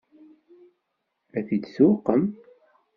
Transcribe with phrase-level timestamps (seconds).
[1.37, 2.23] Ad t-id-tuqem?